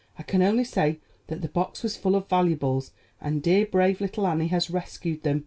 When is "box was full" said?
1.47-2.15